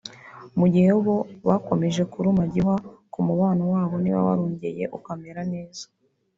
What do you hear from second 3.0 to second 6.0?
ku mubano wabo niba warongeye ukamera neza